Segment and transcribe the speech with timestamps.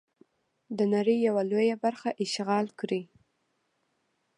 [0.77, 3.01] د نړۍ یوه لویه برخه اشغال کړي.